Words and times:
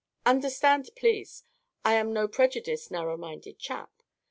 Understand, 0.25 0.89
please, 0.95 1.43
I 1.85 1.93
am 1.93 2.11
no 2.11 2.27
prejudiced, 2.27 2.89
narrow 2.89 3.17
minded 3.17 3.59
chap. 3.59 4.01